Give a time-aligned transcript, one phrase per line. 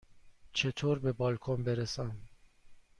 [0.53, 2.17] چطور به بالکن برسم؟